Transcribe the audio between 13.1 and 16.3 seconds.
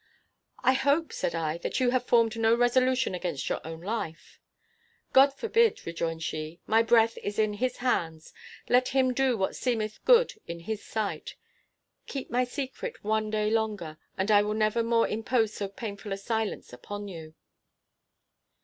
day longer, and I will never more impose so painful a